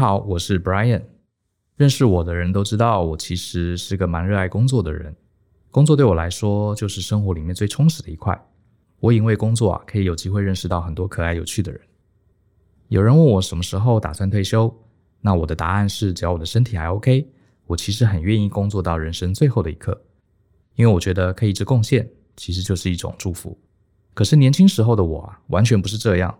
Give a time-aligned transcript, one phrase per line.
[0.00, 1.02] 好，我是 Brian。
[1.76, 5.14] 认识我的人都知道，我其实是个蛮热爱工作的人。
[5.70, 8.42] 工作对我来说，就是生活里面最充实的一块。
[8.98, 11.78] 我因为工作啊，可以有机会认识到很多可爱有趣的人。
[12.88, 14.74] 有人问我什么时候打算退休，
[15.20, 17.28] 那我的答案是，只要我的身体还 OK，
[17.66, 20.00] 我其实很愿意工作到人生最后的一刻。
[20.76, 23.58] 因为我觉得可以一直贡献，其实就是一种祝福。
[24.14, 26.38] 可是年轻时候的我啊，完全不是这样。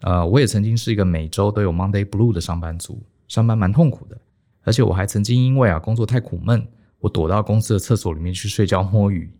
[0.00, 4.18] 呃，我也曾经是一个每周都有 Monday Blue 的上班族，上班蛮痛苦的。
[4.62, 6.66] 而且我还曾经因为啊工作太苦闷，
[7.00, 9.30] 我躲到公司的厕所里面去睡觉摸鱼。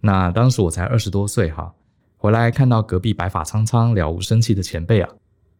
[0.00, 1.72] 那当时我才二十多岁哈，
[2.16, 5.08] 回来看到隔壁白发苍苍、了无生气的前辈啊，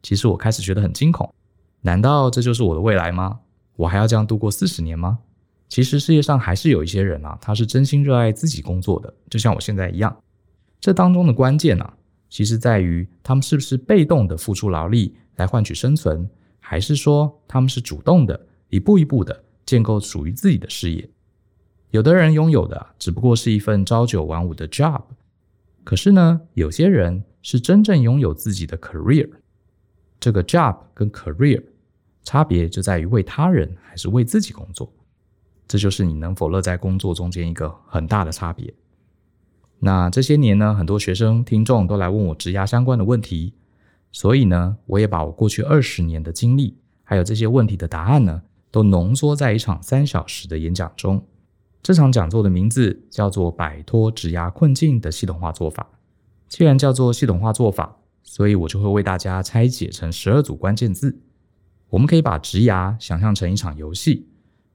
[0.03, 1.33] 其实我开始觉得很惊恐。
[1.81, 3.39] 难道这就是我的未来吗？
[3.77, 5.19] 我还要这样度过四十年吗？
[5.69, 10.17] 其实世界上还是有一些人啊，他是真心热爱自己工作的，就像我现在一样。
[10.81, 11.96] 这当中的关键啊，
[12.37, 16.29] 其实在于他们是不是被动的付出劳力来换取生存，
[16.61, 21.09] 还是说他们是主动的一步一步的建构属于自己的事业。
[21.93, 25.01] 有的人拥有的只不过是一份朝九晚五的 job，
[25.83, 29.31] 可是呢，有些人是真正拥有自己的 career。
[30.21, 31.65] 这个 job 跟 career
[32.23, 34.93] 差别就在于为他人还是为自己工作。
[35.67, 38.75] 这就是你能否乐在工作中间一个很大的差别。
[39.81, 43.53] 那这些年呢，很多学生听众都来问我职涯相关的问题，
[44.11, 51.25] 所以呢，我也把我过去二十年的经历，还有这些问题的答案呢，都浓缩在一场三小时的演讲中。
[51.83, 55.89] 这场讲座的名字叫做“摆脱职涯困境的系统化做法”。
[56.49, 61.21] 既然叫做系统化做法，所以我就会为大家拆解成十二组关键字。
[61.91, 64.27] 我们可以把职涯想象成一场游戏。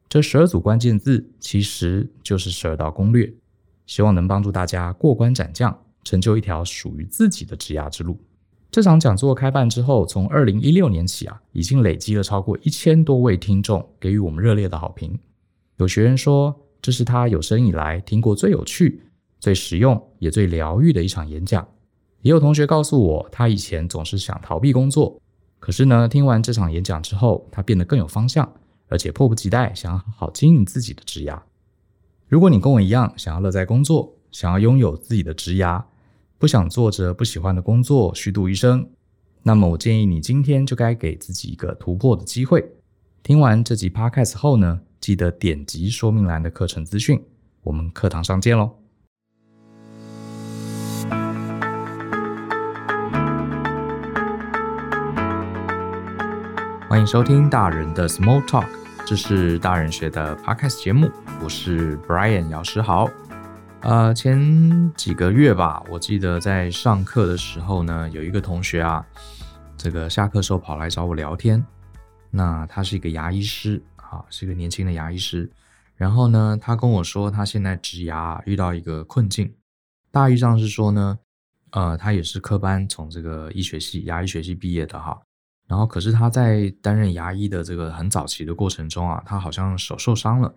[0.07, 3.33] 这十二组关键字其实就是十二道攻略，
[3.85, 8.19] 希望能帮助大家过关斩将，成就一条属于自己的职涯之路。
[8.69, 15.19] 这场讲座开办之后，从二零一六年起啊，已经累积了超过一千多位听众给予我们热烈的好评。
[15.77, 19.03] 有学员说，这是他有生以来听过最有趣、
[19.39, 21.67] 最实用也最疗愈的一场演讲。
[22.21, 25.19] 也有同学告诉我，他以前总是想逃避工作，
[25.59, 28.51] 可是呢，听完这场演讲之后，他变得更有方向。
[28.87, 31.41] 而且迫不及待想要好好经营自己的职涯。
[32.31, 35.83] 如果你跟我一样想要乐在工作，想要拥有自己的职涯，
[36.37, 38.87] 不想做着不喜欢的工作虚度一生，
[39.43, 42.71] 那么我建议你今天就该给自己一个突破的机会。
[43.21, 47.21] 听完这集 Podcast 后呢，记得点击说明栏的课程资讯，
[47.63, 48.77] 我们课堂上见喽！
[56.87, 58.67] 欢迎收听大人的 Small Talk。
[59.05, 61.11] 这是大人学的 Podcast 节目，
[61.43, 63.09] 我是 Brian 姚诗豪。
[63.81, 69.03] 呃，前几个月吧，我记得在上课的时候呢，有一个同学啊，
[69.75, 71.65] 这个下课时候跑来找我聊天。
[72.29, 75.49] 那他是一个牙医师，啊，是一个年轻的牙医师。
[75.95, 79.51] 然后呢，他跟我说，他现在植牙遇到一个困境，
[80.11, 81.17] 大意上是说呢，
[81.71, 85.19] 呃，他也是科班从这个医学系牙医学系毕业的哈。
[85.67, 90.53] 然后，可是他在担任牙医的这个很早期的过程中啊，他好像手受伤了，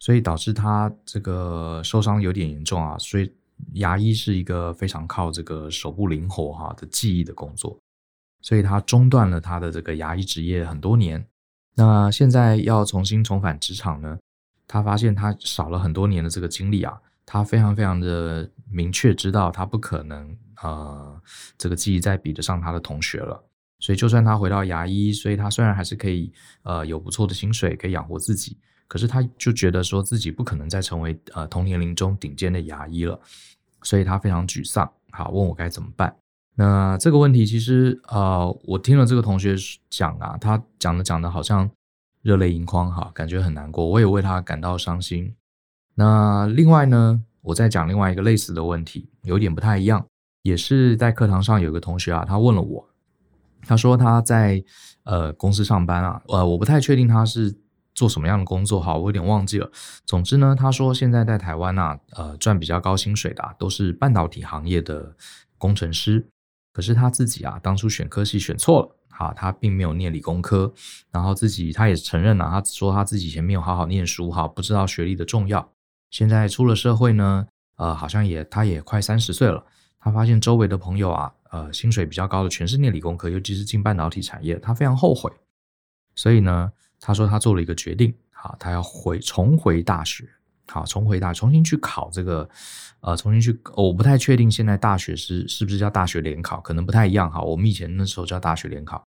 [0.00, 2.98] 所以导致他这个受伤有点严重啊。
[2.98, 3.32] 所以
[3.74, 7.78] 牙医是一个非常靠这个手部灵活哈的记忆的工作，
[8.42, 11.24] 所以他中断了他的这个牙医职业很多年。
[11.76, 14.18] 那现在要重新重返职场呢，
[14.66, 21.22] 他发现他少了很多年的这个经历啊，他非常非常的明确知道他不可能呃
[21.56, 23.42] 这个记忆再比得上他的同学了。
[23.78, 26.30] 所以，就算他回到牙医，所以他虽然还是可以，
[26.64, 28.58] 呃，有不错的薪水，可以养活自己，
[28.90, 33.20] 可是他就觉得说自己不可能再成为呃同年龄中顶尖的牙医了，
[33.82, 34.90] 所以他非常沮丧。
[35.12, 36.12] 好，问我该怎么办？
[36.56, 39.54] 那这个问题其实，呃，我听了这个同学
[39.88, 41.70] 讲啊，他讲的讲的好像
[42.22, 45.32] 热泪盈眶哈，感觉很难过，我也为他感到伤心。
[45.94, 50.04] 那另外呢，我再讲另外一个类似的问题，有点不太一样，
[50.42, 52.88] 也是在课堂上有个同学啊，他问了我。
[53.62, 54.62] 他说他在
[55.04, 57.54] 呃公司上班啊，呃我不太确定他是
[58.00, 59.70] 做什么样的工作哈，我有点忘记了。
[60.06, 65.14] 总之呢，他说现在在台湾啊，呃赚比较高薪水的啊，都是半导体行业的
[65.58, 66.26] 工程师。
[66.72, 70.72] 可是他自己啊，当初选科系选错了，哈，他并没有念理工科，
[71.10, 75.70] 然后自己他也承认了，他说他自己以前没有好好念书哈，不知道学历的重要。
[76.10, 77.46] 现在出了社会呢，
[77.76, 79.62] 呃，好像也他也快三十岁了，
[80.00, 81.30] 他发现周围的朋友啊。
[81.52, 85.28] 呃，薪水比较高的全是念理工科，尤其是进半导体产业，他非常后悔。
[86.14, 86.70] 所以呢，
[87.00, 90.28] 他说他做了一个决定，好，他要回重回大学，
[90.68, 92.48] 好，重回大，重新去考这个，
[93.00, 97.40] 呃，重新去，我不太确定现在大学是是不是叫大学联考，可能不太一样哈。
[97.40, 99.02] 我们以前那时候叫大学联考，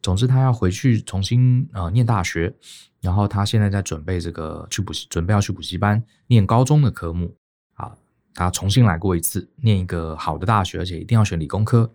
[0.00, 2.54] 总之他要回去重新呃念大学，
[3.00, 7.34] 然后他现在在准备这个去补习，准备要去补习班念高中的科目
[7.74, 7.96] 啊，
[8.32, 11.90] 他重新来过一次，念一个好的大学，而且一定要选理工科，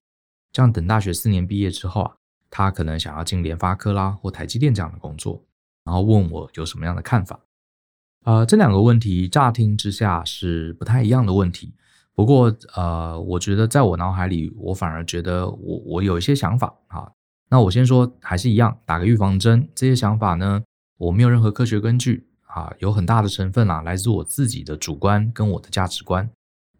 [0.52, 2.16] 这样等大学四年毕业之后啊，
[2.50, 5.44] 他可能想要进联发科啦或台积电这样的工作，
[5.84, 7.40] 然后问我有什么样的看法。
[8.26, 11.74] 呃，这两个问题乍听之下是不太一样的问题，
[12.14, 17.12] 不过呃，我觉得在我脑海里，我反而觉得我我有一些想法啊。
[17.50, 19.68] 那我先说，还是一样，打个预防针。
[19.74, 20.62] 这些想法呢，
[20.98, 26.30] 我没有任何科学根据啊，有很大的成分啊，来自我自己的主观跟我的价值观。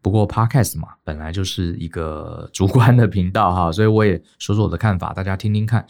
[0.02, 5.86] 不过 Podcast 嘛，本来就是一个主观的频道哈，所以我也说说我的看法，大家听听看。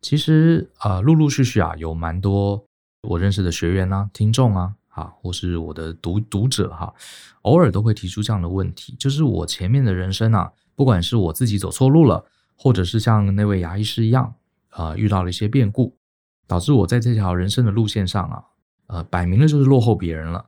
[0.00, 2.64] 其实呃，陆陆续续啊，有蛮多
[3.02, 4.74] 我认识的学员啊、听众啊。
[4.88, 6.92] 啊，或是我的读读者哈，
[7.42, 12.24] 偶尔都会提出这样的问题，就是我前面的人生啊，不管是我自己走错路了，
[12.56, 14.34] 或者是像那位牙医师一样，
[14.72, 15.96] 呃，遇到了一些变故，
[16.48, 18.42] 导致我在这条人生的路线上啊，
[18.88, 20.46] 呃，摆明了就是落后别人了。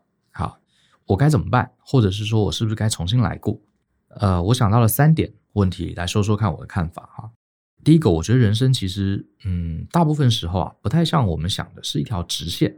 [1.11, 1.69] 我该怎么办？
[1.79, 3.59] 或者是说我是不是该重新来过？
[4.11, 7.31] 呃，我想到了三点问题，来说说看我的看法哈。
[7.83, 12.77] 第一个，我觉得人生其实，嗯，大部分时候啊，不太像我们想的是一条直线。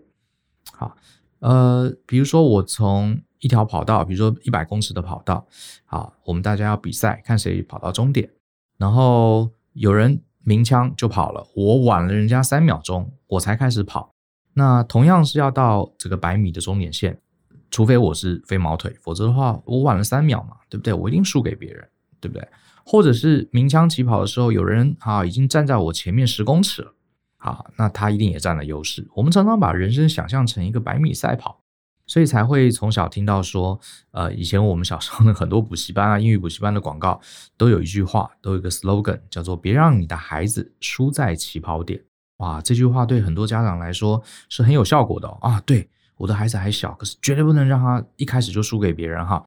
[0.73, 0.97] 好。
[1.41, 5.45] 呃，比如说我从一条跑道，比如说一百公尺的跑道，
[5.85, 8.31] 好，我们大家要比赛，看谁跑到终点，
[8.79, 14.15] 然后有人鸣枪就跑了，我晚了人家三秒钟，我才开始跑。
[14.55, 17.21] 那同样是要到这个百米的终点线，
[17.73, 20.93] 除非我是飞毛腿，否则的话，我晚了三秒嘛，对不对？
[20.93, 21.89] 我一定输给别人，
[22.21, 22.47] 对不对？
[22.85, 26.95] 或者是鸣枪起跑的时候，有人啊已经站在我前面十公尺了。
[27.39, 29.09] 好，那他一定也占了优势。
[29.15, 31.63] 我们常常把人生想象成一个百米赛跑，
[32.07, 33.81] 所以才会从小听到说，
[34.11, 37.21] 呃，以前我们小时候的很多补习班啊、英语补习班的广告
[37.57, 42.05] 都有一句话，都有一个 slogan，叫做“别让你的孩子输在起跑点”。
[42.39, 45.29] 哇，这句话对很多家长来说是很有效果的。
[45.41, 45.89] 啊，对，
[46.23, 49.45] 我的孩子还小，可是绝对不能让他一开始就输给别人哈。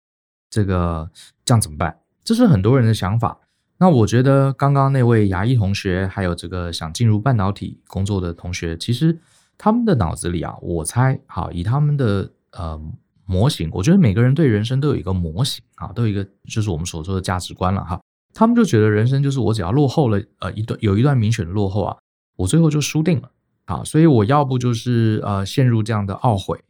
[0.50, 1.10] 这个
[1.46, 2.02] 这样怎么办？
[2.22, 3.40] 这是很多人的想法。
[3.78, 9.18] 那我觉得刚刚那位牙医同学，还有这个想进入半导体工作的同学，其实
[9.58, 12.78] 他们的脑子里啊，我猜，好，以他们的呃
[13.26, 18.02] 模型，我觉得每个人对人生都有一个模型啊，都有一个就是我们所说的价值观了哈。
[18.34, 21.98] 他们就觉得人生就是我只要落后了呃一段有一段明显的落后啊，
[22.36, 23.32] 我最后就输定了
[23.66, 26.64] 啊，所以我要不就是呃陷入这样的懊悔，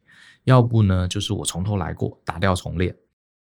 [0.44, 2.96] 要不呢就是我从头来过，打掉重练。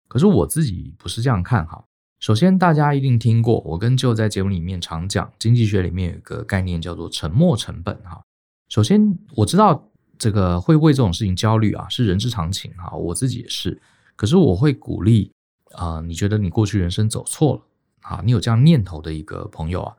[0.07, 1.83] 可是我自己不是这样看哈。
[2.19, 8.21] 首先，大家一定听过，我跟 Joe 在节目里面常讲，经济学里面有一个概念叫做沉没成本哈。
[8.69, 13.79] 首先，我知道这个会为这种事情焦虑啊，是人之常情哈，我自己也是。
[14.15, 15.31] 可是我会鼓励
[15.73, 17.61] 啊、你觉得你过去人生走错了
[18.01, 19.93] 啊，你有这样念头的一个朋友啊，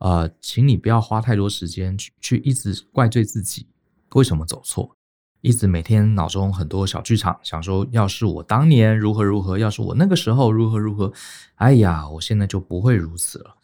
[0.00, 3.66] 呃，请你不要花太多时间去去一直怪罪自己
[4.14, 4.96] 为什么走错。
[5.42, 11.10] 一直每天脑中很多小剧场，想说，要是我当年如何如何，要是我那个时候如何如何，
[11.54, 13.56] 哎呀，我现在就不会如此了。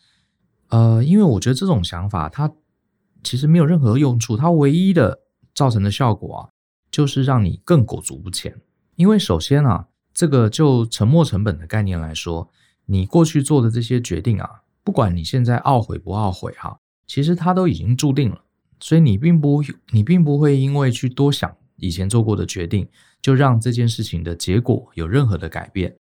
[0.69, 2.50] 呃，因为我觉得这种想法它
[3.23, 5.21] 其实没有任何用处，它唯一的
[5.55, 6.49] 造成的效果啊，
[6.91, 8.59] 就是让你更裹足不前。
[8.94, 12.50] 因为首先啊，这个就沉没成本的概念来说，
[12.87, 16.79] 你过去做的这些决定啊，不管你现在懊悔不懊悔哈，
[17.09, 18.41] 其实它都已经注定了，
[18.79, 19.61] 所以你并不
[19.91, 21.52] 你并不会因为去多想。
[21.78, 22.88] 以前做过的决定，
[23.21, 25.93] 就让这件事情的结果有任何的改变，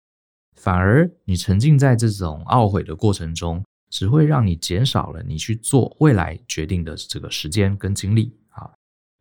[0.55, 8.69] 反而你沉浸在这种懊悔的过程中，只会让你减少了你去做未来决定的这个时间跟精力啊。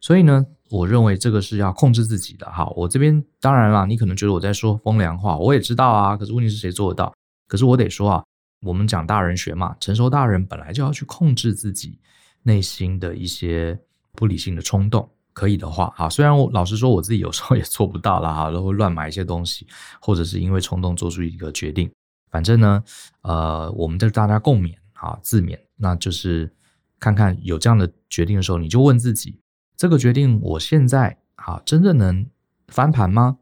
[0.00, 2.68] 所以呢，我认为这个是要控制自己的哈。
[2.76, 6.16] 我这边当然啦，你可能觉得我在说风凉话，我也知道啊。
[6.16, 7.12] 可是问题是谁做得到？
[7.49, 8.25] 可是我得说啊，
[8.64, 11.99] 我们讲大人学嘛，成熟大人本来就要去控制自己
[12.42, 13.78] 内心的一些
[14.12, 15.09] 不理性的冲动。
[15.33, 19.66] 可以的话，哈，虽然我老实说，我自己有时候也做不到了，哈，都会乱买一些东西，
[20.00, 21.90] 或者是因为冲动做出一个决定。
[22.30, 22.85] 反正呢，
[23.23, 26.52] 呃，我们就大家共勉，哈，自勉，那就是
[27.00, 29.40] 看看有这样的决定的时候，你就问自己：
[29.76, 32.25] 这个决定我现在啊，真的能
[32.68, 33.38] 翻盘吗？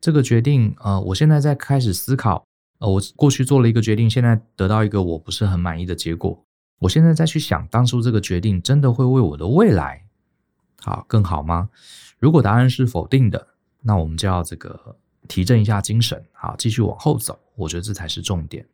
[0.00, 2.45] 这个决定，呃，我现在在开始思考，
[2.78, 6.44] 呃，我过去做了一个决定，现在得到一个我不是很满意的结果，
[6.78, 10.04] 我现在再去想，当初这个决定真的会为我的未来。
[10.82, 11.70] 好，更好吗？
[12.18, 13.46] 如果答案是否定的，
[13.82, 17.38] 那我们就要这个提振一下精神，好，继续往后走。
[17.54, 18.66] 我觉得这才是重点。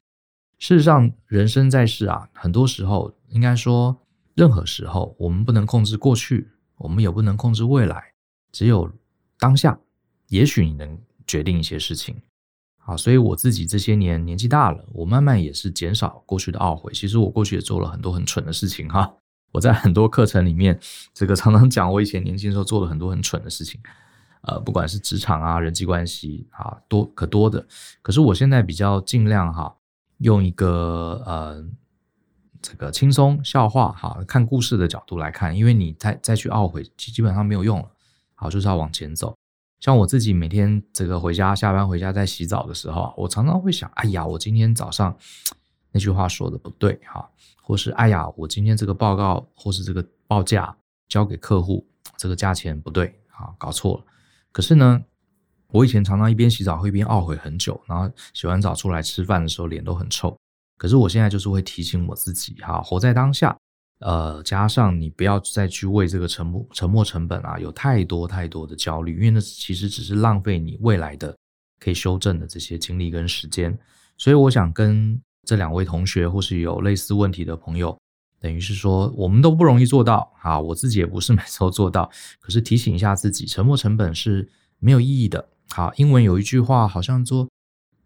[0.59, 3.97] 事实上，人生在世啊，很多时候，应该说，
[4.35, 8.12] 任何时候，我们不能控制过去，我们也不能控制未来，
[8.50, 8.90] 只有
[9.38, 9.78] 当下。
[10.28, 12.21] 也许你能决定一些事情。
[12.84, 16.92] 啊，所以我自己这些年年纪大了，我慢慢也是减少过去的懊悔。
[16.92, 19.12] 其实我过去也做了很多很蠢的事情哈。
[19.52, 20.78] 我在很多课程里面，
[21.14, 23.80] 这个常常讲我以前年轻时候做了很多很蠢的事情，
[24.40, 27.64] 呃，不管是职场啊、人际关系啊，多可多的。
[28.00, 29.76] 可是我现在比较尽量哈，
[30.18, 31.64] 用一个呃
[32.62, 37.88] 这个轻松笑话哈，看故事的角度来看，因为你再再去懊悔，基基本上没有用了。
[38.34, 39.36] 好，就是要往前走。
[39.82, 45.12] 像我自己每天这个回家、下班回家在洗澡的时候，我常常会想，哎呀，我今天早上
[45.90, 47.28] 那句话说的不对哈。
[47.60, 50.76] 或是哎呀，我今天这个报告或是这个报价
[51.08, 51.84] 交给客户，
[52.16, 54.04] 这个价钱不对啊，搞错了。
[54.52, 55.02] 可是呢，
[55.72, 60.32] 我以前常常一边洗澡会一边懊悔很久，然后洗完澡出来吃饭的时候脸都很臭。
[60.78, 63.56] 可是我现在就是会提醒我自己哈，活在当下。
[64.02, 71.37] 呃，加上你不要再去为这个沉没沉没成本啊，有太多太多的焦虑，因为那其实只是浪费你未来的
[71.80, 73.78] 可以修正的这些精力跟时间。
[74.16, 75.21] 所以我想跟。
[75.44, 77.99] 这两位同学或是有类似问题的朋友，
[78.38, 82.09] 等于是说我们都不容易做到啊，我自己也不是 每次都做到。
[82.38, 85.49] 可是提醒一下自己，沉没成本是没有意义的。
[85.71, 87.49] 好，英文有一句话好像说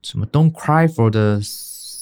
[0.00, 1.42] 什么 “Don't cry for the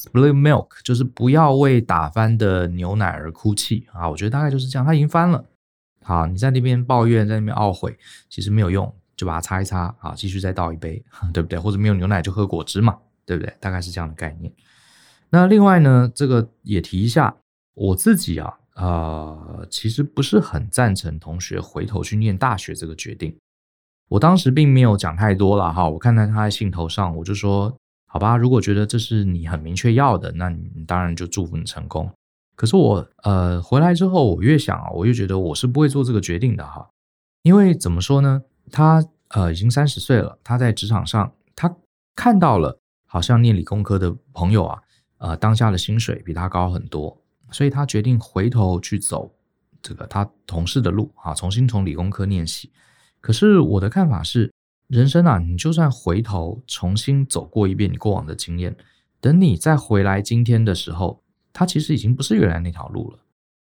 [0.04, 4.08] spilled milk”，就是不要为打翻的牛奶而哭泣啊。
[4.08, 5.44] 我觉得大概就是这样，它已经翻了。
[6.02, 7.96] 好，你在那边抱怨，在那边懊悔，
[8.28, 11.58] 其实没有用，就把它擦一擦啊，继续再倒一杯， 对不对？
[11.58, 13.52] 或者没有牛奶就喝果汁嘛，对不对？
[13.58, 14.52] 大概是这样的概念。
[15.30, 17.34] 那另外呢，这个也提一下，
[17.74, 23.36] 我自己啊，呃，其实不是很赞成同学回头去念大学这个决定。
[24.10, 27.74] 我当时并没有讲太多了哈，我看在他在信头上，我就说，
[28.14, 32.08] 好吧，如果觉得这是你很明确要的，那你当然就祝福你成功。
[32.54, 36.88] 可是我呃回来之后，我越想啊，我越觉得我是不会做这个决定的哈，
[37.42, 38.40] 因为怎么说呢，
[38.70, 41.74] 他呃已经三十岁了，他在职场上，他
[42.14, 44.80] 看到了好像念理工科的朋友啊。
[45.18, 49.34] 呃，当下的薪水比他高很多，所以他决定回头去走
[49.82, 52.70] 这个他同事的路啊，重新从理工科念起。
[53.20, 54.52] 可是我的看法是，
[54.88, 58.76] 人生啊，你就算回头重新走过一遍你过往的经验，
[59.20, 61.22] 等你再回来今天的时候，
[61.52, 63.18] 他其实已经不是原来那条路了。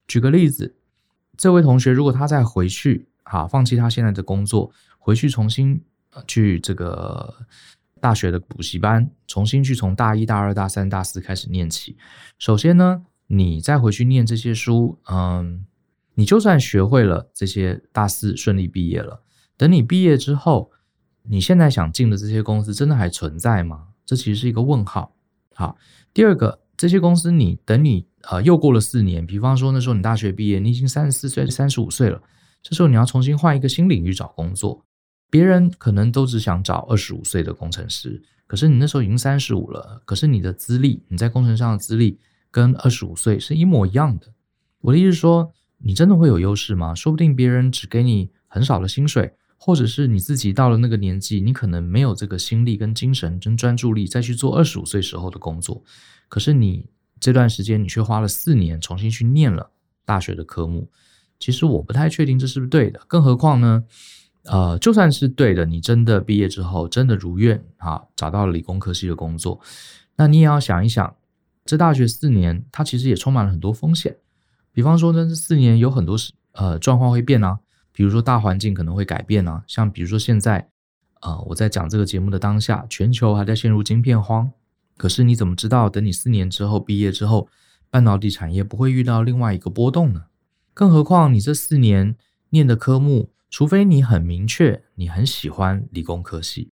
[0.07, 0.75] 举个例子，
[1.37, 5.81] 这位同学如果他再回去，哈，放弃他现在的工作，回去重新
[6.27, 7.45] 去这个。
[8.01, 11.97] 大学的补习班，重新去从大一大二大三大四开始念起。
[12.37, 15.65] 首先呢，你再回去念这些书，嗯，
[16.13, 19.21] 你就算学会了这些，大四顺利毕业了，
[19.57, 20.71] 等你毕业之后，
[21.23, 23.87] 你现在想进的这些公司真的还存在吗？
[24.05, 25.13] 这其实是一个问号。
[25.53, 25.77] 好，
[26.13, 32.21] 第二个，这些公司你等你呃又过了四年，比方说那时候你大学毕业，你已经三十四岁、三十五岁了，
[32.63, 34.85] 这时候你要重新换一个新领域找工作。
[35.29, 42.17] 别人可能都只想找二十五岁的工程师，可是你那时候已经三十五了，可是你的资历，你在工程上的资历
[42.49, 44.33] 跟二十五岁是一模一样的。
[44.81, 46.95] 我的意思是说，你真的会有优势吗？
[46.95, 55.83] 说不定别人只给你很少的薪水，或者是你自己到了那个年纪，你可能没有这个心力跟精神跟专注力再去做二十五岁时候的工作。
[56.29, 56.87] 可是你
[57.19, 59.69] 这段时间，你却花了四年重新去念了
[60.05, 60.89] 大学的科目。
[61.37, 63.83] 其实我不太确定这是不是对的，更何况呢？
[64.43, 69.59] 呃，就算是对的，你真的毕业之后真的如愿啊，找到了理工科系的工作，
[70.15, 71.13] 那你也要想一想，
[71.65, 74.15] 这大学四年它其实也充满了很多风险。
[74.71, 77.59] 比方说，这四年有很多事呃状况会变啊，
[77.99, 80.69] 比如说大环境可能会改变啊，像比如说现在
[81.19, 84.49] 呃我在讲这个节目的当下，全球还在陷入晶片荒，
[84.95, 87.49] 可是你怎么知道等你四年之后毕业之后，
[87.89, 90.27] 半导体产业不会遇到另外一个波动呢？
[90.73, 92.15] 更何况你这四年
[92.51, 93.31] 念的科目。
[93.49, 96.69] 除非你很明确，你很喜欢理工科系，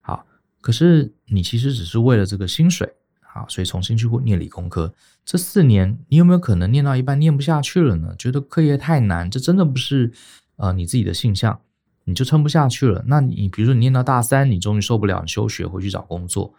[0.00, 0.26] 好，
[0.60, 4.94] 可是你其实只是为了这个薪水，好，所以重新去念理工科。
[5.24, 8.14] 这四年，你有没有可能念到一半念不下去了呢？
[8.16, 10.12] 觉得课业太难，这真的不是
[10.58, 11.58] 呃你自己的性向，
[12.04, 13.02] 你就撑不下去了。
[13.06, 16.54] 那你比如说你念到大三，你终于受不了，你休学回去找工作，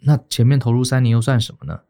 [0.00, 1.80] 那前面投入三年又算什么呢？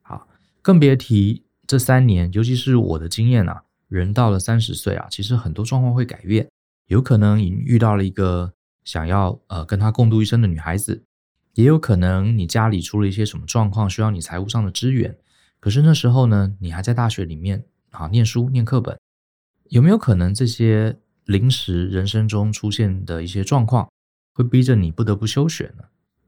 [0.00, 0.26] 好，
[0.62, 6.48] 更别提这三年，尤其是我的经验啊，人到了三十岁啊，其实很多状况会改变。
[6.86, 11.04] 有可能你遇到了一个想要呃跟他共度一生的女孩子，
[11.52, 15.14] 也有可能你家里出了一些什么状况，需要你财务上的支援。
[15.60, 18.98] 可是那时候呢，你还在大学里面啊念书念课本，
[19.68, 20.96] 有没有可能这些
[21.28, 23.86] 临时人生中出现的一些状况，
[24.32, 25.84] 会逼着你不得不休学呢？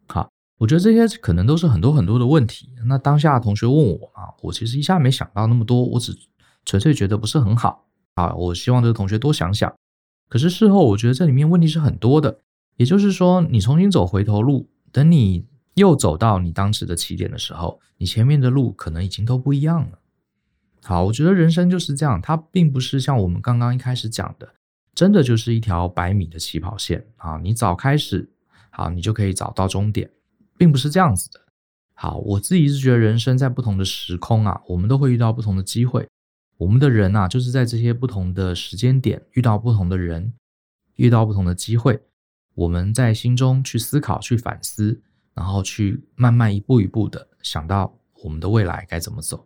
[0.07, 2.69] 好，我觉得这些可能都是很多很多的问题。
[2.85, 6.15] 那当下同学问我啊，我其实一下没想到那么多，我只
[6.67, 8.35] 纯粹觉得不是很好啊。
[8.35, 9.75] 我希望这个同学多想想。
[10.29, 12.41] 可是事后，我觉得这里面问题是很多的。
[12.77, 19.99] 也就是说，你重新走回头路，等你又走到你当时的起点的时候，你前面的路可能已经都不一样了。
[20.83, 24.49] 好，我觉得人生就是这样，它并不是像我们刚刚一开始讲的，
[24.95, 27.39] 真的就是一条百米的起跑线啊。
[27.39, 28.29] 你早开始，
[28.71, 30.11] 好，你就可以早到终点，
[30.57, 31.41] 并不是这样子的。
[31.95, 36.09] 好，我自己是觉得人生在不同的时空啊，我们都会遇到不同的机会。
[36.57, 40.33] 我们的人啊，就是在这些不同的时间点遇到不同的人，
[40.97, 42.01] 遇到不同的机会，
[42.55, 45.01] 我们在心中去思考、去反思，
[45.35, 49.43] 然后去慢慢一步一步的想到我们的未来该怎么走。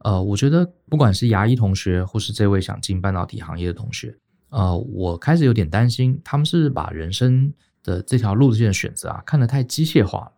[0.00, 4.16] 呃，我觉得不管是牙医同学，或是这位想进半导体行业的同学，
[4.50, 10.32] 呃，我开始有点担心，他们是把人生的这条路线的选择啊，看得太机械化了。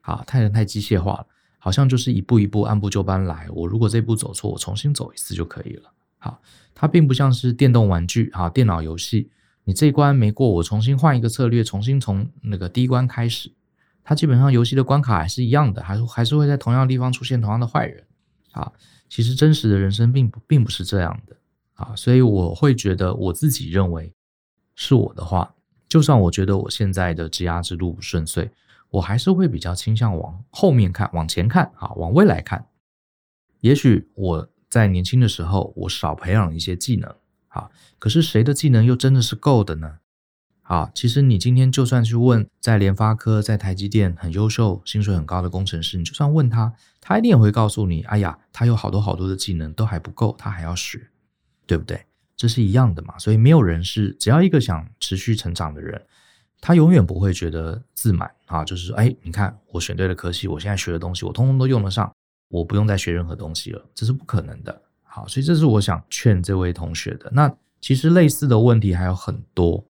[0.00, 1.26] 啊，太人太机械化了，
[1.58, 3.46] 好像就是一步一步按部就班来。
[3.52, 5.92] 我如果这步走错，我重新走一次就可以了。
[6.18, 6.40] 好，
[6.74, 9.30] 它并不像是电动玩具啊，电脑游戏，
[9.64, 13.52] 你这一关没过，我重新换一个策略，重新从那个第一关开始。
[14.02, 18.02] 它基本上游戏的关卡还是一样的，还是还是会在同样的地方出现同样的坏人。
[18.52, 18.72] 啊，
[19.08, 21.36] 其实真实的人生并不并不是这样的。
[21.80, 24.12] 啊，所以我会觉得我自己认为
[24.74, 25.54] 是我的话，
[25.88, 28.50] 就算我觉得我现在的职涯之路不顺遂。
[28.90, 32.66] 我还是会比较倾向往后面看，往前看，啊，往未来看。
[33.60, 37.14] 也许我在年轻的时候，我少培养一些技能，
[37.48, 37.70] 啊，
[38.00, 39.98] 可是谁的技能又真的是够的呢？
[40.62, 51.10] 啊，其实你今天就算去问在联发科、在台积电很优秀、薪水很高的工程师，你就算问他，他一定也会告诉你，哎呀，他有好多好多的技能都还不够，他还要学，
[51.70, 52.04] 对不对？
[52.36, 53.16] 这是一样的嘛。
[53.16, 56.00] 所以没有人是只要一个想持续成长的人。
[56.60, 62.12] 他永远不会觉得自满啊，就是说，哎，你看我选对了科系，我现在学的东西我通通都用得上，
[62.48, 64.82] 我不用再学任何东西了，这是不可能的。
[65.04, 67.30] 好，所以这是我想劝这位同学的。
[67.32, 67.50] 那
[67.80, 69.82] 其实类似的问题还有很多，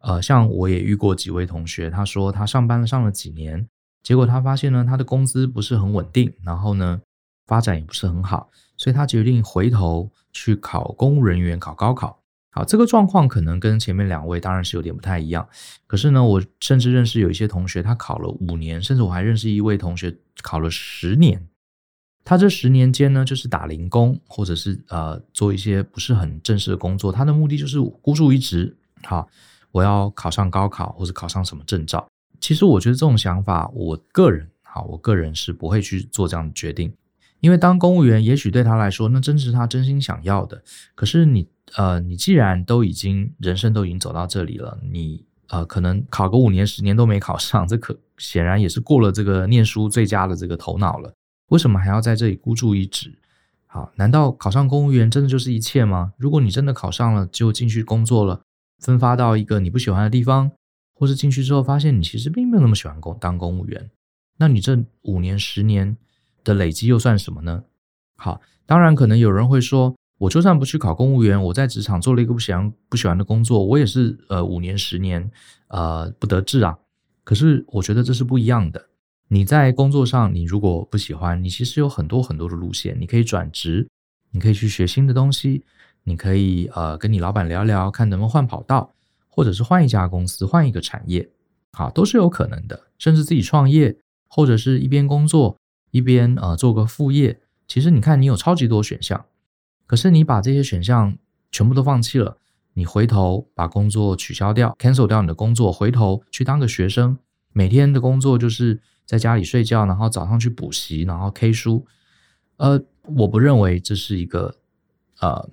[0.00, 3.64] 呃，像我也遇过几位同学，他说他上班了上了几年，
[4.02, 7.00] 结果他发现呢，他的工资不是很稳定，然后呢，
[7.46, 12.20] 发展也不是很好，所以他决定回头去考公务人员，考高考。
[12.50, 15.46] 好，这个状况可能跟前面两位当然是有点不太一样。
[15.86, 21.46] 可是呢，我甚至认识有一些同学，他考了五年，甚至我还认识一位同学考了十年。
[22.24, 27.12] 他这十年间呢，就是打零工，或者是呃做一些不是很正式的工作。
[27.12, 29.28] 他的目的就是孤注一掷，好，
[29.70, 32.08] 我要考上高考或者考上什么证照。
[32.40, 36.92] 其实我觉得这种想法，我个人好，我个人是不会去做这样的决定，
[37.46, 40.62] 因为当公务员，也许对他来说，那真是他真心想要的。
[40.96, 41.46] 可是你。
[41.74, 51.12] 呃，你既然都已经人生都已经走到这里了，你呃可能考个五年十年都没考上，这可显然也是过了这个念书最佳的这个头脑了。
[51.48, 53.18] 为什么还要在这里孤注一掷？
[53.66, 56.12] 好，难道考上公务员真的就是一切吗？
[56.16, 58.40] 如果你真的考上了，就进去工作了，
[58.78, 60.52] 分发到一个你不喜欢的地方，
[60.94, 63.90] 或是进去之后发现你其实并没有那么喜欢公当公务员，
[64.38, 65.96] 那你这五年十年
[66.46, 67.64] 的累积又算什么呢？
[68.16, 69.94] 好，当然可能有人会说。
[70.18, 75.30] 我就算不去考公务员，我在职场做了一个不喜欢不喜欢的工作，我也是呃五年十年
[75.68, 76.78] 呃不得志啊。
[77.22, 78.86] 可是我觉得这是不一样的。
[79.28, 83.86] 你在工作上，你如果不喜欢，你其实有很多很多的路线，你可以转职，
[84.30, 85.62] 你可以去学新的东西，
[86.04, 88.94] 你可以呃跟你老板聊聊，看能不能换跑道，
[89.28, 91.28] 或者是换一家公司，换一个产业，
[91.72, 92.84] 好，都是有可能的。
[92.96, 93.94] 甚至自己创业，
[94.28, 95.58] 或者是一边工作
[95.90, 99.26] 一边呃做个副业，其实你看你有超级多选项。
[99.86, 101.16] 可是你把这些选项
[101.52, 102.38] 全部都放弃了，
[102.74, 107.18] 你回头把工作取消掉，cancel 掉你的工作，回头去当个学生，
[107.52, 111.86] 每天的工作就是在家里睡觉，然后早上去补习，然后 K 书。
[112.56, 112.82] 呃，
[113.16, 114.56] 我不认为这是一个
[115.20, 115.48] 呃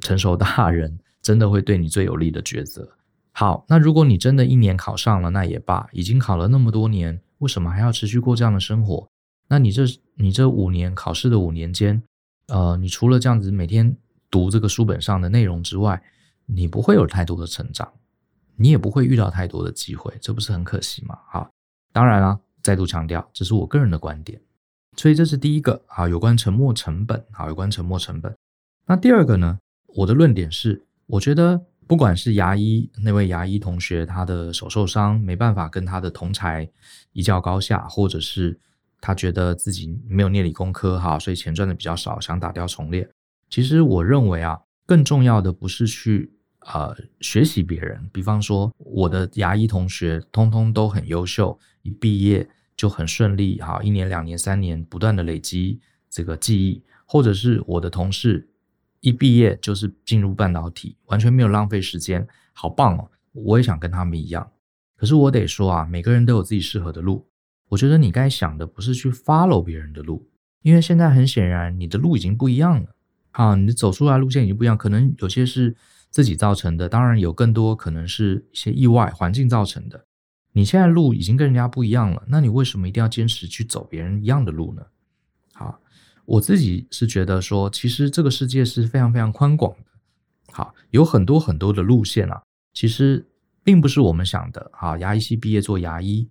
[0.00, 2.88] 成熟大人真的会对你最有利的抉择。
[3.32, 9.08] 好，那如果你真的一年考上了，那也罢，已经考了那么多年，为什么还要持续过这样的生活？
[9.48, 12.02] 那你这你这五年考试的五年间。
[12.48, 13.96] 呃，你除了这样子每天
[14.30, 16.02] 读这个书本上的内容之外，
[16.44, 17.90] 你不会有太多的成长，
[18.56, 21.18] 你也不会遇到太多的机会，这不是很可惜吗？
[21.26, 21.50] 好，
[21.90, 24.38] 当然了，再度强调，这是我个人的观点，
[24.94, 28.36] 所以这是第一个啊，有关沉没成本，啊，有关沉没成本。
[28.86, 36.68] 那第二个呢，我的论点是，我觉得不管是牙医那位牙医同学，他的手受伤，没办法跟他的同才
[37.14, 38.60] 一较高下，或者是。
[39.06, 43.06] 他觉得自己没有念理工科哈，所以钱赚的比较少，想打掉重练。
[43.50, 58.48] 其实我认为啊，更重要的不是去呃学习别人，比方说我的牙医同学通通都很优秀，一毕业就很顺利哈，一年、两年、三年不断的累积这个记忆，或者是我的同事
[59.00, 63.10] 一毕业就是进入半导体，完全没有浪费时间，好棒哦！
[63.32, 64.50] 我也想跟他们一样，
[64.96, 67.28] 可是我得说啊，每个人都有自己适合的路。
[67.68, 70.28] 我觉得你该想的不是去 follow 别人的路，
[70.62, 72.94] 因为现在很显然你的路已经不一样了，
[73.32, 75.74] 啊，你走出来路线已经不一样，可能有些是
[76.10, 80.04] 自己造成的，当然有更多可能是一些意外环境造成的。
[80.52, 84.82] 你现在路已经跟人家不一样了，那你为什么一定要坚持去走别人一样的路呢？
[85.52, 85.80] 好，
[86.24, 92.40] 我自己是觉得说，其实这个世界是非常非常宽广的，好，有很多很多的路线啊，
[92.72, 93.26] 其实
[93.64, 96.28] 并不是我们想的，好，牙医系毕业做牙医，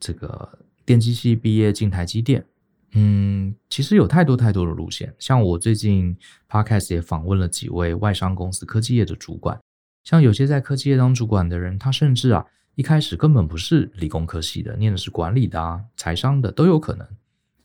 [0.00, 2.44] 这个电机系毕业进台积电。
[2.92, 6.16] 嗯，其实有太多太多的路线，像我最近
[6.48, 9.60] podcast 也访问了几位外商公司科技业的主管，
[10.02, 17.06] 像有些在科技业当主管的人，他甚至啊一开始根本不是理工科系的，念的是管理的啊、财商的都有可能。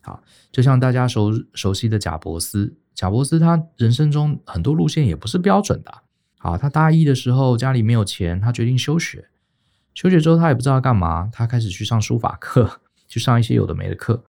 [0.02, 0.21] 好，
[0.52, 5.91] 就像大家熟熟悉的贾伯斯，贾伯斯他人生中很多路线也不是标准的。
[6.38, 9.28] 好，他大一的时候家里没有钱，他决定休学，
[9.95, 14.23] 休学之后他也不知道干嘛，他开始去上书法课，去上一些有的没的课。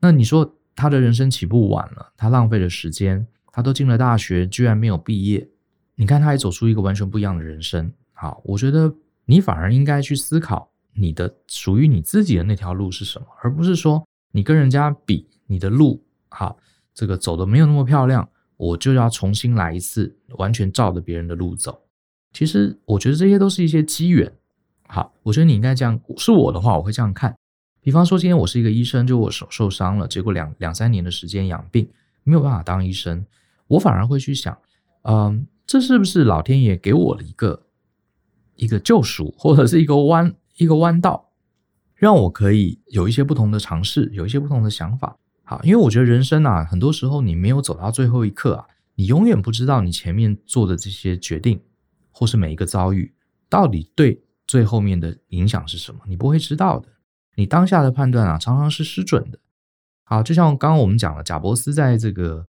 [0.00, 5.48] 那你说他的人生起步晚了，他浪费了时间，他都进了大学，居然没有毕业。
[5.94, 7.92] 你看，他也走出一个完全不一样的人生。
[8.12, 8.92] 好，我觉得
[9.26, 16.56] 你反而应该去思考你的属于你自己的那条路是什么，而不是说你跟人家比你的路，好，
[16.94, 21.82] 这个走的没有那么漂亮，我就要重新来一次，完全照着别人的路走。
[22.32, 24.32] 其实我觉得这些都是一些机缘。
[24.94, 27.36] 好，我觉得你应该这样，是我的话，我会这样看。
[27.80, 31.90] 比方说，今天我是一个医生，就我手受伤了，结果两两三年的时间养病，
[32.22, 33.26] 没有办法当医生，
[33.66, 34.56] 我反而会去想，
[35.02, 37.60] 嗯，这是不是老天爷给我的一个
[38.54, 41.32] 一个救赎，或者是一个弯一个弯道，
[41.96, 45.16] 让我可以有一些不同的尝试，有一些不同的想法。
[45.42, 51.60] 好，因为我觉得人生啊，很多时候你没有走到最后一刻啊，你永远不知道你前面做的这些决定，
[52.12, 53.12] 或是每一个遭遇，
[53.48, 56.88] 到底对最后面的影响是什么，你不会知道的。
[57.36, 59.38] 你当下的判断啊，常常是失准的。
[60.04, 62.46] 好，就像刚刚我们讲了，贾伯斯在这个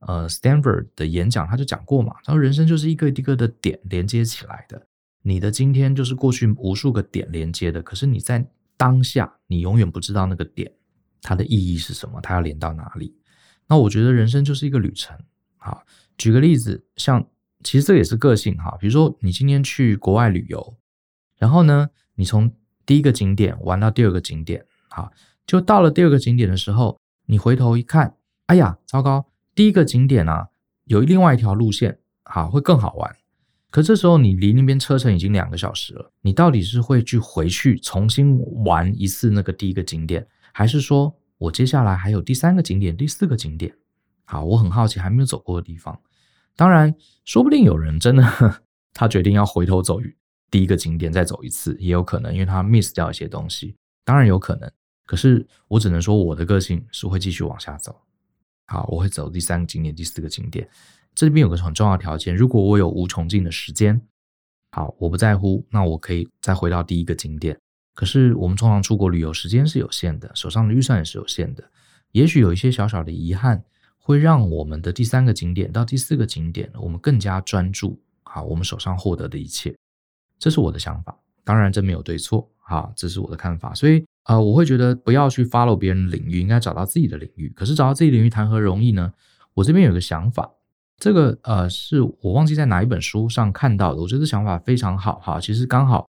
[0.00, 4.86] 呃 Stanford 的演讲，他就讲过嘛，他说人生就是一个一个的点连接起来的。
[5.22, 10.70] 你的今天就是过去无数个点连接的，可是你在当下，你永远不知道那个点
[11.20, 13.16] 它的意义是什么，它要连到哪里。
[13.66, 15.18] 那我觉得人生就是一个旅程。
[15.56, 15.82] 好，
[16.16, 17.26] 举个例子，像
[17.64, 20.76] 其实这也是个性哈，比如说你今天去国外旅游，
[21.38, 22.52] 然后呢，你从
[22.84, 25.10] 第一个景点玩到第二个景点，好，
[25.46, 29.26] 就到了第二个景点的时候，你回头一看，哎呀，糟糕！
[29.54, 30.48] 第一个景点啊，
[30.84, 33.16] 有另外一条路线，好，会更好玩。
[33.70, 43.74] 可这时候你离那边车程已经两个小时了，你到底是会去回去重新玩一次那个第一个景点，还是说我接下来还有第三个景点、第四个景点？
[44.24, 46.00] 好，我很好奇还没有走过的地方。
[46.56, 48.24] 当然，说不定有人真的
[48.94, 50.14] 他决定要回头走远。
[50.50, 54.70] 第一个景点再走一次也有可能，因为他 miss 掉一些东西，当然有可能。
[55.06, 58.00] 可是我只能说，我的个性是会继续往下走。
[58.66, 60.68] 好，我会走第三个景点、第四个景点。
[61.14, 64.00] 这边有个很重要条件，如果我有无穷尽的时间，
[64.72, 67.58] 好，我不在乎，那我可以再回到第一个景点。
[67.94, 71.64] 可是我们通常出国旅游时间是有限的，手上的预算也是有限的，
[72.12, 73.64] 也许有一些小小的遗憾，
[73.96, 77.98] 会让我们的第三个景点到第四个景点，我们更加专注。
[78.22, 79.74] 好，我们手上获得的一切。
[80.38, 83.74] 这是我的想法，当然这没有对错，哈，这是我的看法。
[83.74, 87.52] 所以，呃，我会觉得不要去 follow 别人领域，应该找到自己的领域。
[87.56, 89.12] 可是找到自己领域谈何容易呢？
[89.54, 90.50] 我这边有个想法，
[90.98, 94.00] 这个呃，是我忘记在哪一本书上看到的。
[94.00, 96.08] 我觉得想法非常好，哈，其实刚好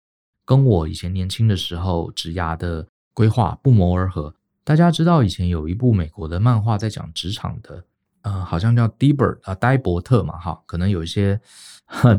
[0.45, 4.33] 跟我以前年轻的时候职涯的规划不谋而合。
[4.63, 7.83] 大家知道以前有一部美国的漫画在讲职场的，
[8.23, 11.39] 呃，好像叫 Debert 啊，呆伯特嘛，哈，可能有一些。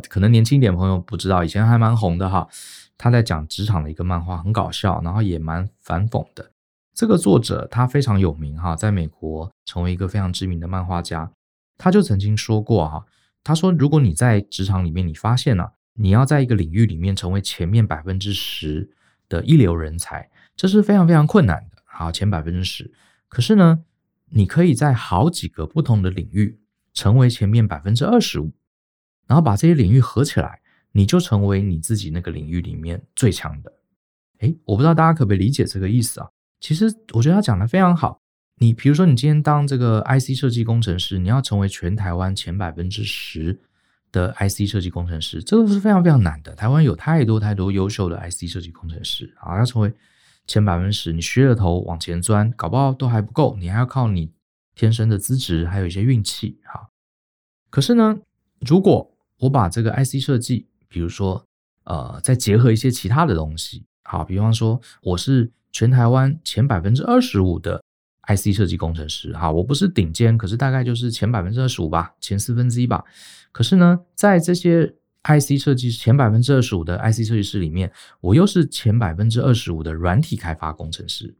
[0.08, 2.46] 可能年轻一点朋友不知道，以前还蛮红的哈。
[2.96, 6.48] 他在讲职场的一个漫画，很搞笑，然后也蛮反讽的。
[6.92, 11.28] 这个作者他非常有名哈，在美国成为一个非常知名的漫画家。
[11.76, 13.04] 他就曾经说过哈，
[13.42, 18.88] 他说如果你在职场里面，你发现了你要在一个领域里面成为前面百分之十
[19.28, 21.82] 的一流人才，这是非常非常困难的。
[21.84, 22.92] 好，前百分之十，
[23.28, 23.80] 可是呢，
[24.34, 26.58] 你可以在好几个不同的领域
[26.92, 28.52] 成为前面百分之二十五。
[29.26, 30.60] 然后把这些领域合起来，
[30.92, 33.72] 你就成为你自己那个领域里面最强的。
[34.40, 36.28] 诶，我不知道大家可不可以理解这个意思啊？
[36.60, 38.20] 其实我觉得他讲的非常好。
[38.56, 43.58] 你比如说，你今天当这个 IC 设计工程师，你要成为全台湾前百分之十
[44.12, 46.54] 的 IC 设计工程师，这个是非常非常难的。
[46.54, 49.92] 台湾有太多太多优秀的 IC 设计工程师啊，要成为
[50.46, 54.30] 前百分之十，你削了头往前钻，搞不好都还不够，你还要靠你
[54.74, 56.58] 天生的资质，还有一些运气。
[56.64, 56.88] 哈，
[57.70, 58.18] 可是呢，
[58.60, 61.44] 如果我把这个 IC 设计，比如说，
[61.84, 67.82] 呃，再结合一些其他的东西，好，比方说，我是全台湾前百分之二十五的
[68.28, 73.04] IC 设计工程师哈，我不是顶尖，可是大概就是前百分之二十五吧，前四分之一吧。
[73.52, 81.34] 可是呢，在这些 IC 设计师前百分之二十五的 IC 设计师里面，我又是前百分之二十五的软体开发工程师。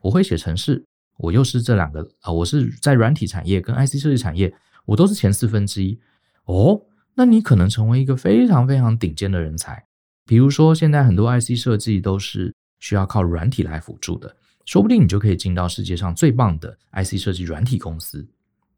[0.00, 0.84] 我会写程式，
[1.18, 5.98] 我又是这两个啊、呃，我是在软体产业跟 IC 设计产业，我都是前四分之一。
[6.44, 6.80] 哦，
[7.14, 9.84] 那你可能成为一个非常非常顶尖的人才。
[10.26, 14.36] 比如说，现在很多 IC 设计都是需要靠软体来辅助的。
[14.64, 18.26] 说不定你就可以进到世界上最棒的 IC 设计软体公司，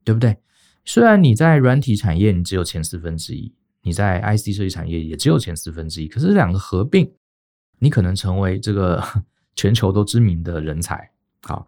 [0.02, 0.36] 对不对？
[0.84, 3.52] 虽然你在软体产业你只有前四分之一，
[3.87, 7.09] 你在 IC 设计产业也只有前四分之一，可是这两个合并，
[7.79, 9.01] 你可能成为这个
[9.55, 11.09] 全球都知名的人才。
[11.42, 11.64] 好，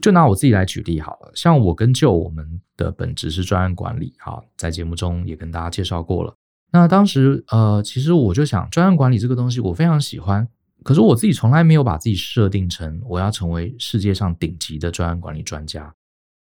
[0.00, 6.34] 就拿我自己来举例好了，像我跟 Joe，我们的本职是专案管理，好，在节目中也跟大家介绍过了。
[6.72, 10.48] 那当时呃，其实我就想，专案管理这个东西我非常喜欢。
[10.82, 15.92] 可是我自己从来没有把自己设定成我要成为世界上顶级的专案管理专家。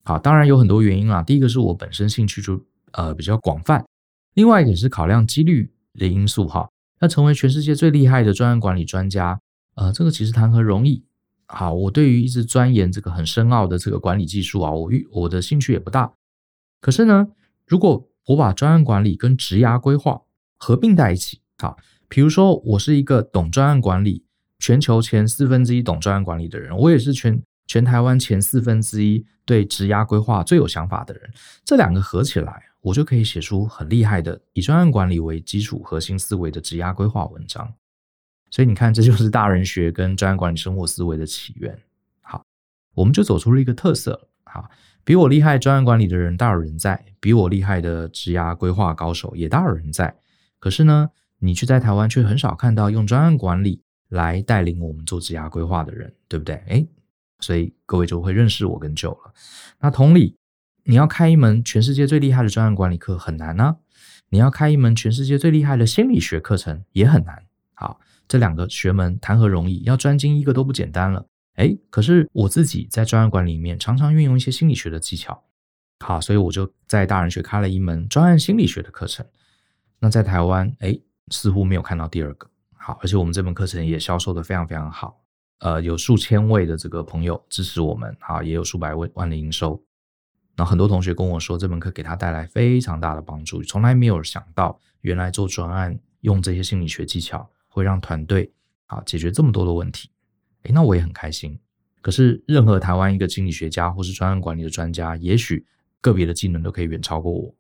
[0.03, 1.23] 好，当然有很多原因啦。
[1.23, 2.61] 第一个是我本身兴趣就
[2.93, 3.85] 呃比较广泛，
[4.35, 6.69] 另外一点是考量几率的因素哈。
[7.01, 9.41] 要成为全世界最厉害的专案管理专家，
[9.75, 11.05] 呃，这个其实谈何容易。
[11.47, 16.13] 好，我对于一直钻研这个很深奥的这个管理技术啊，我我的兴趣也不大。
[16.81, 17.29] 可是呢，
[17.67, 20.21] 如果我把专案管理跟职涯规划
[20.59, 21.77] 合并在一起，好，
[22.09, 24.25] 比如说我是一个懂专案管理。
[24.63, 31.31] 全球前四分之一懂专案管理的人，我也是全全台湾前四分之一对职涯规划最有想法的人。
[31.65, 37.73] 这两个合起来，我就可以写出很厉害的以专案管理为基础核心思维的职涯规划文章。
[38.51, 41.79] 所以你看，这就是大人学跟专案管理生活思维的起源。
[42.21, 42.45] 好，
[42.95, 44.29] 我们就走出了一个特色。
[44.45, 44.69] 好，
[45.05, 50.17] 比我厉害专案管理的人大有人在，比我厉害的职涯规划高手也大有人在。
[50.59, 53.83] 可是呢，你却在台湾却很少看到用专案管理。
[54.11, 56.57] 来带领我们做职涯规划的人，对不对？
[56.67, 56.85] 诶，
[57.39, 59.33] 所以各位就会认识我跟 Joe 了。
[59.79, 60.37] 那同理，
[60.85, 63.77] 你要开一门全世界最厉害的专案管理课很难呢、
[64.31, 67.45] 你要开一门全世界最厉害的心理学课程也很难。
[67.75, 69.83] 好，这两个学门谈何容易？
[69.85, 71.27] 要专精一个都不简单了。
[71.57, 75.43] 诶，可是我自己在专案管理里面常常运用一些心理学的技巧。
[75.99, 79.27] 好，所以我就在大人学开了一门专案心理学的课程。
[79.99, 82.49] 那在台湾，诶，似乎没有看到第二个。
[82.73, 85.21] 好，而且我们这门课程也销售的非常非常好，
[85.59, 89.83] 呃，有数千位的这个朋友支持我们，好，也有数百万万的营收。
[90.57, 98.53] 那很多同学跟我说，这门课给他带来非常大的帮助，从来没有想到原来做专案用这些心理学技巧会让团队
[98.87, 100.11] 啊解决这么多的问题。
[100.65, 101.59] 诶，那我也很开心。
[102.03, 105.65] 可是任何台湾一个心理学家或是专案管理的专家，也许
[106.01, 107.55] 个别的技能都可以远超过我。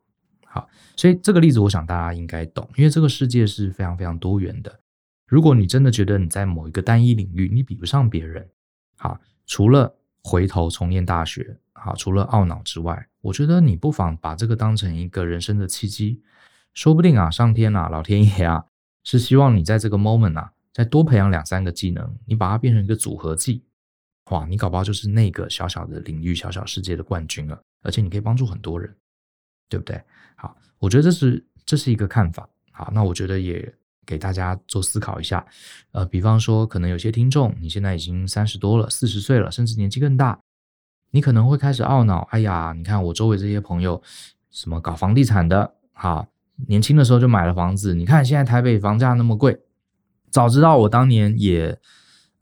[0.44, 4.80] 好，所以这个例子我想大家应该懂，因为这个世界是非常非常多元的。
[5.26, 8.48] 如果你真的觉得你在某一个单一领域你比不上别人，
[8.96, 16.22] 好，除了回头重念大学，好，除了懊恼之外，我觉得你不妨把这个当成一个人生的契机，
[16.74, 18.64] 说不定啊，上天啊，老天爷啊，
[19.02, 23.64] 是希望你在这个 moment 啊，再多培养两三个技能，你把它变成一个组合技，
[24.30, 28.94] 哇，你搞不好就是那个小小的领域、小小世界的冠军了，而且你可以帮助很多人，
[29.68, 30.00] 对不对？
[30.36, 33.74] 好，我觉得这是这是一个看法，好，那我觉得也。
[34.06, 35.46] 给大家做思考一下，
[35.92, 40.36] 呃，比方说，可能有些听众，你现在已经三十多了，四十岁了，甚至年纪更大，
[41.10, 44.02] 你可能会开始懊恼，哎呀，你看我周围这些朋友，
[44.50, 46.26] 什么搞房地产的，哈，
[46.68, 49.60] 年轻的时候就买了房子，你看现在台北房价那么贵，
[50.30, 51.78] 早知道我当年也，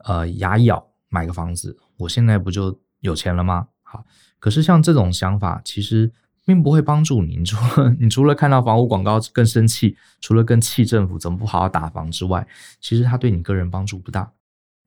[0.05, 3.67] 呃，牙咬买个房子，我现在不就有钱了吗？
[3.83, 4.05] 好，
[4.39, 6.11] 可是像这种想法，其实。
[6.45, 12.47] 并不会帮助你，你除了你除了看到房屋广告更生气，除了更气政府怎么不好好打房之外，
[12.81, 14.31] 其实它对你个人帮助不大。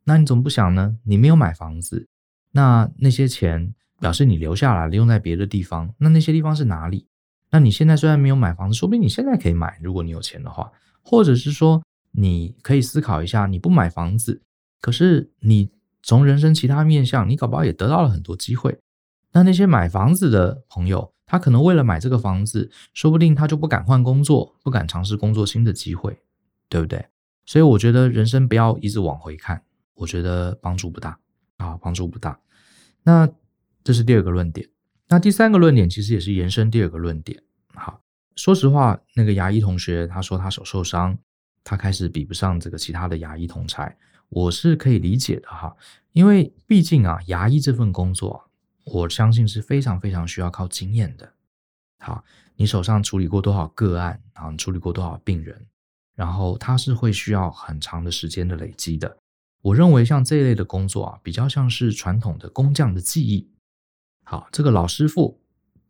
[0.03, 0.99] 那你怎么不想呢？
[1.05, 2.09] 你没有买房子，
[2.53, 5.93] 那那些钱表示你留下来了，用在别的地方。
[5.99, 7.07] 那那些地方是哪里？
[7.51, 10.71] 那你现在虽然没有买房子，说不定你现在可以买，如果你有钱的话，
[11.03, 14.41] 或者是说你可以思考一下，你不买房子，
[14.81, 15.71] 可是你
[16.03, 18.79] 从人生其他面向，你搞不好也得到了很多机会。
[19.33, 21.13] 那那些买房子的朋友。
[21.25, 26.19] 他可能为了买这个房子，说不定他就不敢换工作，不敢尝试工作新的机会，
[26.69, 27.07] 对不对？
[27.47, 29.63] 所以我觉得人生不要一直往回看，
[29.95, 31.19] 我觉得帮助不大
[31.63, 32.39] 啊，帮助不大。
[33.03, 33.29] 那
[33.85, 34.69] 这是第二个论点。
[35.09, 37.43] 那第三个论点其实也是延伸第二个论点。
[37.75, 38.01] 好，
[38.37, 41.17] 说实话，那个牙医同学他说他手受伤，
[41.63, 43.95] 他开始比不上这个其他的牙医同侪，
[44.29, 45.77] 我是可以理解的哈，
[46.13, 48.49] 因为毕竟啊，牙医这份工作。
[48.85, 51.33] 我相信是非常非常需要靠经验的。
[52.01, 52.25] 好，
[52.57, 54.53] 你手上处理过多少个案啊？
[54.57, 55.67] 处理过多少病人？
[56.17, 59.17] 然后他是会需要很长的时间的累积的。
[59.63, 63.49] 我认为像这一类的工作啊，比较像是传统的工匠的技艺。
[64.25, 65.41] 好，这个老师傅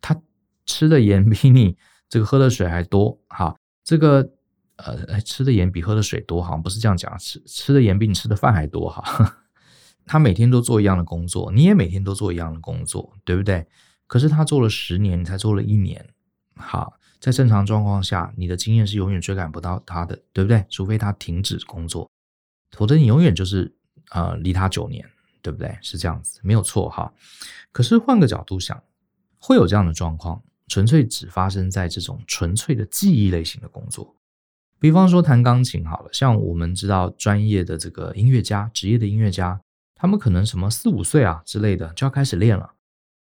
[0.00, 0.22] 他
[0.64, 1.76] 吃的盐比你
[2.08, 3.18] 这个喝的水还多。
[3.28, 4.30] 好，这个
[4.76, 9.38] 呃吃的盐比喝的水多，好像不是这样讲，吃吃的盐比你吃的饭还多哈。
[10.04, 13.66] 他每天都做一样的工作，你也每天都做一样的工作，对不对？
[14.06, 16.04] 可是他做了十年，你才做了一年。
[16.56, 20.66] 好，在正常状况下，你的经验是永远追赶不到他的，对不对？
[20.68, 22.11] 除非他停止工作，
[22.72, 23.74] 否则你永远就是
[24.11, 25.04] 呃离他九年。
[25.44, 25.76] 对不对？
[25.82, 27.12] 是这样子，没有错哈。
[27.72, 28.80] 可是换个角度想，
[29.40, 34.14] 会有这样的状况，纯粹只发生在这种纯粹的记忆类型的工作。
[34.78, 39.61] 比方说弹钢琴好了，像我们知道专业的这个音乐家，职业的音乐家，
[39.96, 42.74] 他们可能什么四五岁啊之类的就要开始练了。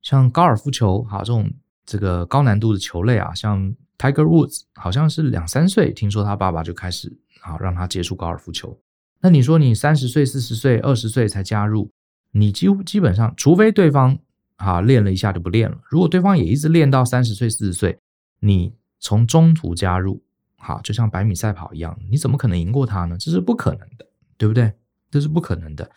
[0.02, 1.50] 像高尔夫球，哈，这种
[1.86, 7.10] 这个高难度的球类啊，像 Tiger Woods，好像是两三岁，听说他爸爸就开始
[7.40, 8.78] 啊让他接触高尔夫球。
[9.22, 11.90] 那你说你三十岁、四十岁、二十岁才加入？
[12.32, 14.16] 你几乎基本上，除非对方
[14.54, 15.76] 啊练了一下就不练了。
[15.84, 17.98] 如果对方也一直练到三十岁、四十岁，
[18.38, 20.22] 你从中途加入，
[20.56, 23.16] 好，就像百米赛跑一样，你怎么可能赢过他呢？
[23.18, 24.06] 这是不可能的，
[24.38, 24.72] 对不对？
[25.10, 25.90] 这是不可能的。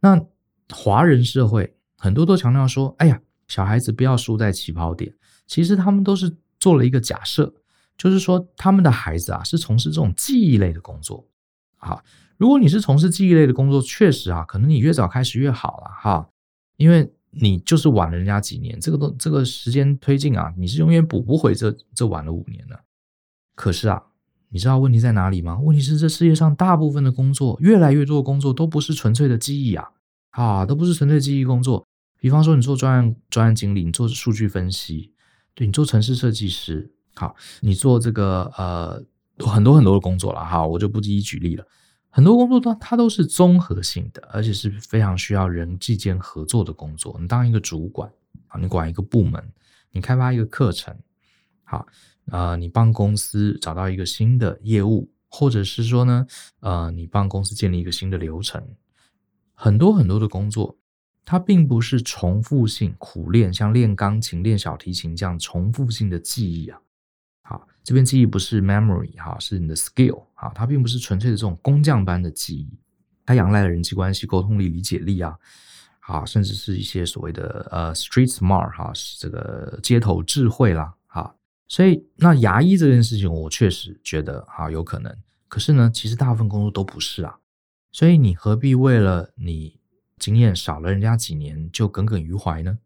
[0.00, 0.18] 那
[0.70, 5.14] 华人社会很多都强调说：“哎呀，小孩子不要输在起跑点。”
[5.46, 7.52] 其实他们都是做了一个假设，
[7.98, 11.28] 就是说他们的孩子啊是从事这种技艺类的工作，
[11.76, 12.02] 好。
[12.36, 16.28] 如果你是从事记忆类的工作，确实啊，可能你越早开始越好了哈，
[16.76, 22.78] 因为你就是晚了人家几年，这个都这个时间推进啊，你是永远补不回这这晚了五年的。
[23.54, 24.02] 可是啊，
[24.50, 25.58] 你知道问题在哪里吗？
[25.58, 29.88] 问题是这世界上大部分的工作，越来越多的工作都不是纯粹的记忆啊，
[30.30, 31.86] 啊，都不是纯粹记忆工作。
[32.18, 35.12] 比方说，你做专案专案经理，你做数据分析，
[35.54, 39.02] 对，你做城市设计师，好，你做这个呃
[39.38, 41.64] 很多很多的工作了哈，我就不一一举例了。
[42.16, 47.14] 很多工作都它都是综合性的，而且是非常需要人际间合作的工作。
[47.20, 48.10] 你当一个主管
[48.48, 49.52] 啊，你管一个部门，
[49.90, 50.96] 你开发一个课程，
[51.62, 51.86] 好，
[52.30, 56.26] 呃，你帮公司找到一个新的业务，或者是说呢，
[56.60, 58.66] 呃，你帮公司建立一个新的流程，
[59.52, 60.74] 很多很多的工作，
[61.22, 66.80] 它并不是重复性苦练，像练钢琴、练小提琴这样重复性的记忆啊。
[67.42, 72.78] 好，这边记忆不是 memory 哈，是你的 skill 啊，它并不是纯粹的这种工匠般的记忆，
[73.26, 75.36] 它仰赖了人际关系、沟通力、理解力啊，
[75.98, 81.34] 好，甚至是一些所谓的呃 street smart 哈，这个街头智慧啦，哈，
[81.68, 85.12] 所以那牙医这件事情，我确实觉得哈有可能，
[85.48, 87.38] 可是呢，其实大部分工作都不是啊，
[87.90, 89.80] 所以你何必为了你
[90.18, 92.78] 经验少了人家几年就耿耿于怀呢？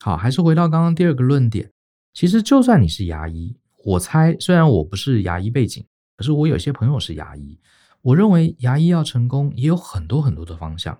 [0.00, 1.72] 好，还是回到刚刚第二个论点，
[2.12, 3.56] 其实就算你是牙医。
[3.84, 5.86] 我猜，虽然我不是牙医背景，
[6.18, 7.56] 可是我有些朋友是牙医。
[8.02, 10.98] 我认为牙医要成功，也有很多很多的方向。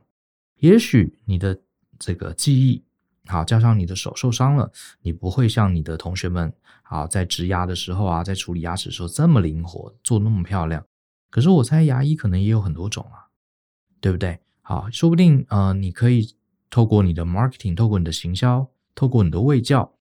[0.61, 1.61] 也许你的
[1.99, 2.85] 这个记忆
[3.27, 4.71] 好，加上你的手受伤了，
[5.03, 6.53] 你不会像你的同学们
[6.85, 10.85] 好在植牙的时候啊，在处理牙齿的时候这么灵活，做那么漂亮。
[11.31, 13.27] 可是我猜牙医可能也有很多种啊，
[14.01, 14.39] 对不对？
[14.63, 16.37] 好，说不定呃，你可以
[16.71, 19.93] 透过你的 marketing，透过你的行销，透过你的卫教，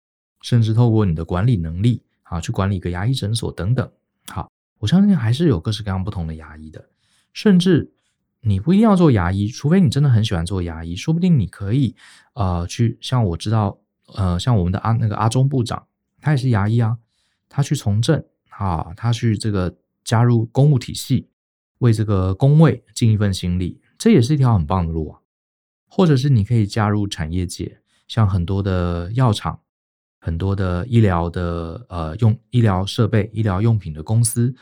[0.43, 2.03] 甚至透过你的管理能力。
[2.29, 3.89] 啊，去管理一个牙医诊所等等。
[4.27, 6.91] 好，我相信还是有各式各样不同的牙医的，
[7.33, 7.93] 甚至
[8.41, 11.97] 你不一定要做牙医，除非你真的很喜欢做牙医，说不定你可以
[12.35, 13.79] 呃去像我知道
[14.15, 15.87] 呃像我们的阿那个阿中部长，
[16.21, 16.99] 他也是牙医啊，
[17.49, 21.29] 他去从政啊，他去这个加入公务体系，
[21.79, 25.21] 为这个公位尽一份心力，这也是一条很棒的路啊。
[25.89, 29.61] 或者是你可以加入产业界，像很多的药厂。
[30.27, 34.53] 很多的医疗的呃用医疗设备、医疗用品的公司，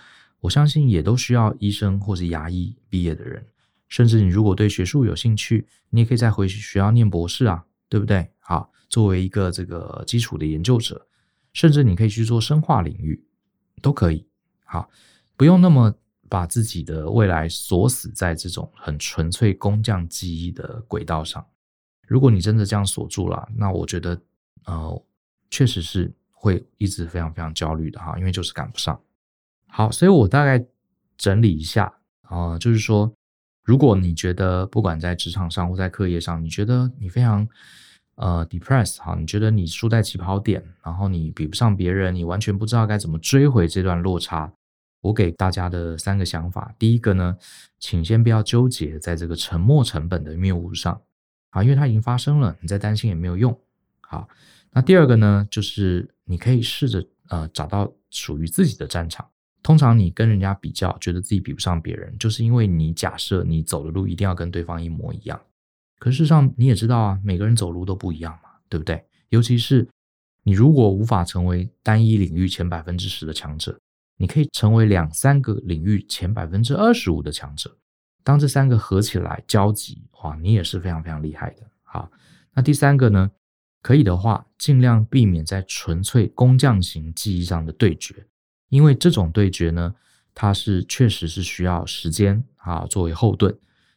[0.40, 3.42] 我相信也都需要医生或是牙医毕业的人。
[3.88, 8.30] 甚至你如果对学术有兴趣，你也可以再回去学校念博士啊，对不对？
[8.40, 11.06] 好，作为一个这个基础的研究者，
[11.54, 13.24] 甚至你可以去做生化领域，
[13.80, 14.26] 都可以。
[14.66, 14.90] 好，
[15.34, 15.94] 不用那么
[16.28, 21.42] 把自己的未来锁死在这种很纯粹工匠技艺的轨道上。
[22.06, 24.20] 如果你真的这样锁住了，那我觉得
[24.66, 25.02] 呃。
[25.54, 29.00] 确实是会一直非常非常焦虑的哈，因为就是赶不上。
[29.68, 30.66] 好，所以我大概
[31.16, 33.14] 整理一下啊、就是说，
[33.62, 37.46] 如果你觉得不管在职场上或在课业上，你觉得你非常
[38.16, 44.52] 呃 depressed 哈，你觉得你输在起跑点，然后你比不上别人，你完全不知道该怎么追回这段落差，
[45.02, 47.36] 我给大家的三个想法，第一个呢，
[47.78, 51.00] 请先不要纠结在这个沉没成本的谬误上
[51.50, 53.56] 啊，因为它已经发生了，你再担心也没有用。
[54.00, 54.28] 好。
[54.74, 59.24] 那第二个呢，就是你可以试着呃找到属于自己的战场。
[59.62, 65.40] 通常你跟人家比较，觉得自己比不上别人，就是因为你假设你走的路一定要跟对方一模一样。
[65.98, 69.02] 可事实上你也知道啊，每个人走路都不一样嘛，对不对？
[69.30, 69.88] 尤其是
[70.42, 73.78] 你如果无法成为单一领域前百分之十的强者，
[74.18, 77.74] 你可以成为两三个领域前百分之二十五的强者。
[78.22, 81.62] 当这三个合起来交集，哇，你也是非常非常厉害的。
[81.84, 82.10] 好，
[82.52, 83.30] 那第三个呢？
[83.84, 88.14] 可以的话，尽量避免在纯粹工匠型技艺上的对决，
[88.70, 89.94] 因为这种对决呢，
[90.34, 93.54] 它是确实是需要时间啊作为后盾。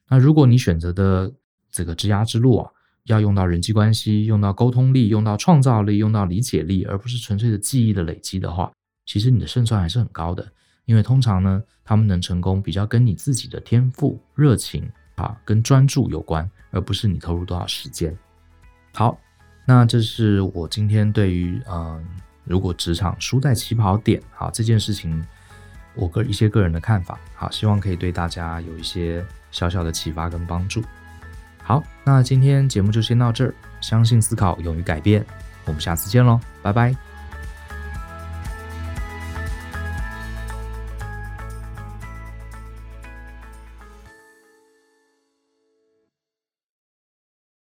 [0.09, 1.33] 那如果你选择的
[1.71, 2.69] 这个职涯之路啊，
[3.05, 8.69] 要用到人际关系、用到沟通力、用到创造力、用到理解力，而不是纯粹的记忆的累积的话，
[9.05, 10.45] 其实你的胜算还是很高的。
[10.83, 14.85] 因为通常呢，他们能成功比较跟你自己的天赋、热情
[15.15, 18.13] 啊跟专注有关，而不是你投入多少时间。
[18.93, 19.17] 好。
[19.69, 22.01] 那这是我今天对于嗯，
[22.45, 25.21] 如果职场输在起跑点，好这件事情，
[25.93, 30.81] 我个一些个人的看法，好，希望可以对大家有一些小小的启发跟帮助。
[31.61, 35.25] 好，那今天节目就先到这儿，相信思考，勇于改变，
[35.65, 37.06] 我们下次见喽，拜拜。